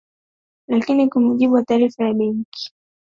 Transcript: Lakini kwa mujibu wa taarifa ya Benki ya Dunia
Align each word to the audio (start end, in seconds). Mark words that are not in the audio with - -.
Lakini 0.67 1.09
kwa 1.09 1.21
mujibu 1.21 1.53
wa 1.53 1.63
taarifa 1.63 2.03
ya 2.05 2.13
Benki 2.13 2.33
ya 2.65 2.71
Dunia 2.73 2.79